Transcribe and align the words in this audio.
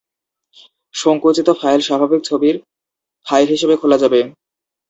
সংকুচিত 0.95 1.47
ফাইল 1.61 1.79
স্বাভাবিক 1.87 2.21
ছবির 2.23 2.55
ফাইল 3.27 3.47
হিসেবে 3.47 3.75
খোলা 3.81 3.97
যাবে। 4.03 4.19